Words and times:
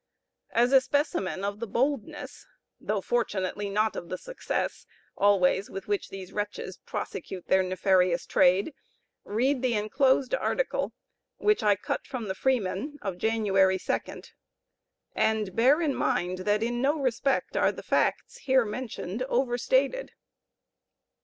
As 0.49 0.71
a 0.73 0.81
specimen 0.81 1.43
of 1.45 1.59
the 1.59 1.67
boldness, 1.67 2.47
though 2.79 3.01
fortunately, 3.01 3.69
not 3.69 3.95
of 3.95 4.09
the 4.09 4.17
success 4.17 4.87
always 5.15 5.69
with 5.69 5.87
which 5.87 6.09
these 6.09 6.33
wretches 6.33 6.79
prosecute 6.87 7.45
their 7.49 7.61
nefarious 7.61 8.25
trade, 8.25 8.73
read 9.25 9.61
the 9.61 9.75
enclosed 9.75 10.33
article, 10.33 10.91
which 11.37 11.61
I 11.61 11.75
cut 11.75 12.07
from 12.07 12.27
the 12.29 12.33
Freeman, 12.33 12.97
of 13.03 13.19
January 13.19 13.77
2d, 13.77 14.31
and 15.13 15.55
bear 15.55 15.83
in 15.83 15.93
mind 15.93 16.39
that 16.49 16.63
in 16.63 16.81
no 16.81 16.99
respect 16.99 17.55
are 17.55 17.71
the 17.71 17.83
facts 17.83 18.37
here 18.39 18.65
mentioned 18.65 19.21
over 19.29 19.55
stated. 19.55 20.13